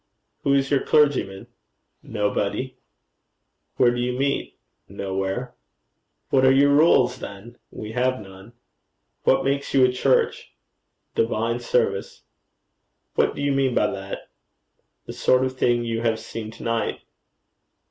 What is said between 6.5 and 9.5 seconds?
your rules, then?' 'We have none.' 'What